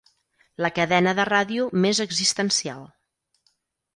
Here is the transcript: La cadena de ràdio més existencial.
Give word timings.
La 0.65 0.71
cadena 0.77 1.11
de 1.19 1.25
ràdio 1.29 1.67
més 1.83 2.01
existencial. 2.07 2.81